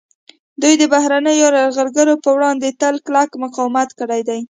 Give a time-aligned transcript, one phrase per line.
[0.61, 4.39] دوی د بهرنیو یرغلګرو پر وړاندې تل کلک مقاومت کړی دی